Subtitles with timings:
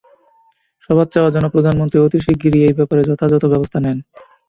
[0.85, 3.97] সবার চাওয়া, যেন প্রধানমন্ত্রী অতি শিগগিরই এই ব্যাপারে যথাযথ ব্যবস্থা নেন।